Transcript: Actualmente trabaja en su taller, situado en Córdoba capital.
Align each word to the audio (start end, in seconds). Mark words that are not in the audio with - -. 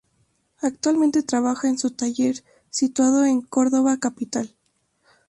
Actualmente 0.61 1.21
trabaja 1.21 1.67
en 1.69 1.77
su 1.77 1.91
taller, 1.91 2.43
situado 2.71 3.23
en 3.23 3.41
Córdoba 3.41 3.97
capital. 3.99 4.55